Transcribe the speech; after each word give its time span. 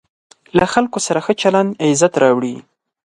له 0.57 0.65
خلکو 0.73 0.97
سره 1.07 1.19
ښه 1.25 1.33
چلند 1.41 1.71
عزت 1.83 2.13
راوړي. 2.23 2.55